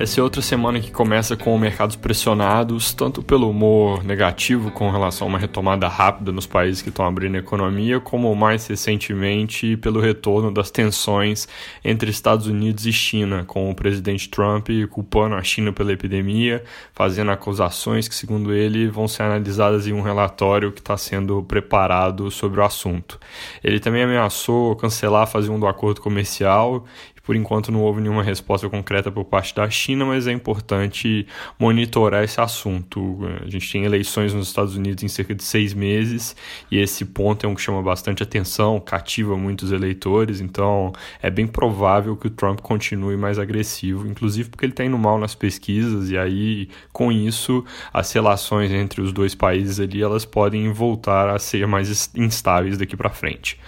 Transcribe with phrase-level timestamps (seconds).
[0.00, 5.26] Essa é outra semana que começa com mercados pressionados, tanto pelo humor negativo com relação
[5.26, 9.98] a uma retomada rápida nos países que estão abrindo a economia, como mais recentemente pelo
[9.98, 11.48] retorno das tensões
[11.84, 16.62] entre Estados Unidos e China, com o presidente Trump culpando a China pela epidemia,
[16.94, 22.30] fazendo acusações que, segundo ele, vão ser analisadas em um relatório que está sendo preparado
[22.30, 23.18] sobre o assunto.
[23.64, 26.84] Ele também ameaçou cancelar a fase 1 do acordo comercial
[27.28, 31.26] por enquanto não houve nenhuma resposta concreta por parte da China, mas é importante
[31.58, 33.18] monitorar esse assunto.
[33.44, 36.34] A gente tem eleições nos Estados Unidos em cerca de seis meses
[36.70, 41.46] e esse ponto é um que chama bastante atenção, cativa muitos eleitores, então é bem
[41.46, 46.08] provável que o Trump continue mais agressivo, inclusive porque ele está indo mal nas pesquisas
[46.08, 51.38] e aí com isso as relações entre os dois países ali elas podem voltar a
[51.38, 53.58] ser mais instáveis daqui para frente.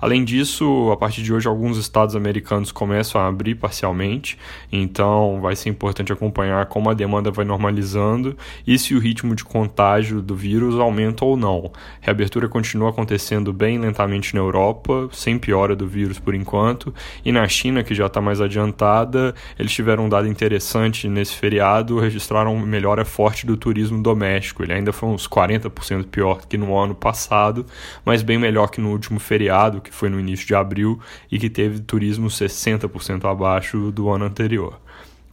[0.00, 4.38] Além disso, a partir de hoje, alguns estados americanos começam a abrir parcialmente,
[4.70, 9.44] então vai ser importante acompanhar como a demanda vai normalizando e se o ritmo de
[9.44, 11.72] contágio do vírus aumenta ou não.
[12.00, 17.46] Reabertura continua acontecendo bem lentamente na Europa, sem piora do vírus por enquanto, e na
[17.48, 22.66] China, que já está mais adiantada, eles tiveram um dado interessante nesse feriado, registraram uma
[22.66, 24.62] melhora forte do turismo doméstico.
[24.62, 27.66] Ele ainda foi uns 40% pior que no ano passado,
[28.04, 30.98] mas bem melhor que no último feriado, que foi no início de abril
[31.30, 32.88] e que teve turismo 60%
[33.28, 34.78] abaixo do ano anterior.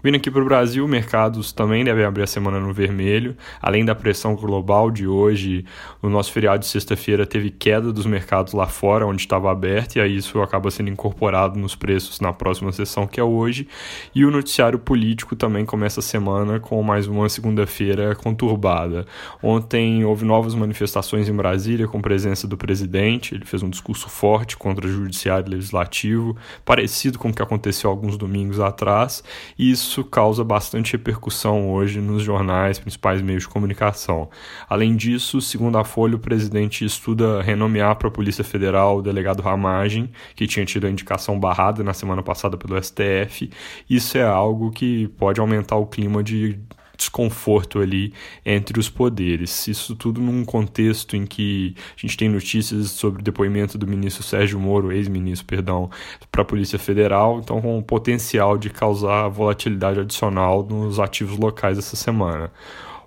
[0.03, 3.35] Vindo aqui para o Brasil, mercados também devem abrir a semana no vermelho.
[3.59, 5.65] Além da pressão global de hoje,
[6.03, 9.99] o nosso feriado de sexta-feira teve queda dos mercados lá fora, onde estava aberto, e
[9.99, 13.67] aí isso acaba sendo incorporado nos preços na próxima sessão, que é hoje.
[14.13, 19.07] E o noticiário político também começa a semana com mais uma segunda-feira conturbada.
[19.41, 23.33] Ontem houve novas manifestações em Brasília com presença do presidente.
[23.33, 28.15] Ele fez um discurso forte contra o judiciário legislativo, parecido com o que aconteceu alguns
[28.15, 29.23] domingos atrás.
[29.57, 34.29] E isso isso causa bastante repercussão hoje nos jornais, principais meios de comunicação.
[34.69, 39.41] Além disso, segundo a Folha, o presidente estuda renomear para a Polícia Federal o delegado
[39.41, 43.49] Ramagem, que tinha tido a indicação barrada na semana passada pelo STF.
[43.89, 46.59] Isso é algo que pode aumentar o clima de
[46.97, 48.13] desconforto ali
[48.45, 49.67] entre os poderes.
[49.67, 54.23] Isso tudo num contexto em que a gente tem notícias sobre o depoimento do ministro
[54.23, 55.89] Sérgio Moro, ex-ministro, perdão,
[56.31, 61.77] para a Polícia Federal, então com o potencial de causar volatilidade adicional nos ativos locais
[61.77, 62.51] essa semana.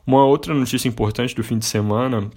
[0.06, 2.30] Uma outra notícia importante do fim de semana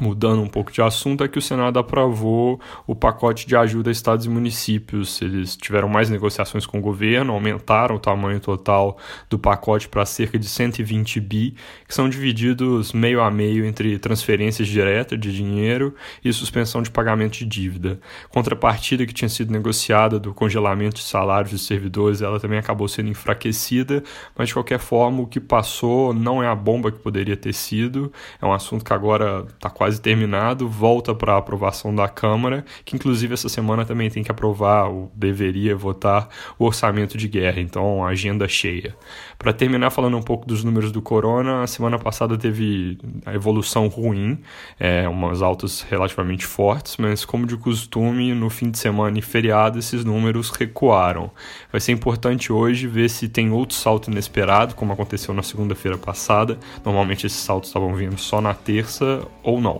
[0.00, 3.92] Mudando um pouco de assunto, é que o Senado aprovou o pacote de ajuda a
[3.92, 5.22] estados e municípios.
[5.22, 8.98] Eles tiveram mais negociações com o governo, aumentaram o tamanho total
[9.30, 11.54] do pacote para cerca de 120 bi,
[11.86, 15.94] que são divididos meio a meio entre transferências diretas de dinheiro
[16.24, 18.00] e suspensão de pagamento de dívida.
[18.30, 23.10] Contrapartida que tinha sido negociada do congelamento de salários de servidores, ela também acabou sendo
[23.10, 24.02] enfraquecida,
[24.36, 28.12] mas de qualquer forma o que passou não é a bomba que poderia ter sido.
[28.42, 32.64] É um assunto que agora está quase quase terminado, volta para a aprovação da Câmara,
[32.86, 36.26] que inclusive essa semana também tem que aprovar, ou deveria votar,
[36.58, 38.96] o orçamento de guerra, então agenda cheia.
[39.38, 42.96] Para terminar falando um pouco dos números do Corona, a semana passada teve
[43.26, 44.38] a evolução ruim,
[44.80, 49.78] é, umas altas relativamente fortes, mas como de costume, no fim de semana e feriado,
[49.78, 51.30] esses números recuaram.
[51.70, 56.58] Vai ser importante hoje ver se tem outro salto inesperado, como aconteceu na segunda-feira passada.
[56.82, 59.73] Normalmente esses saltos estavam vindo só na terça ou não.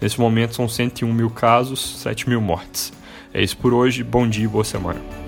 [0.00, 2.92] Nesse momento são 101 mil casos, 7 mil mortes.
[3.32, 5.25] É isso por hoje, bom dia e boa semana.